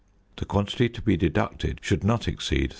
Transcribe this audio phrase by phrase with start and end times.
[0.37, 2.69] The quantity to be deducted should not exceed 3 c.